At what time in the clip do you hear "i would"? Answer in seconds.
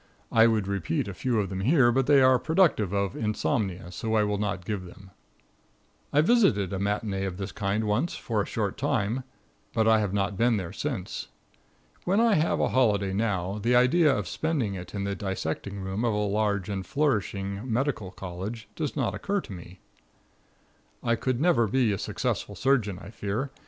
0.31-0.67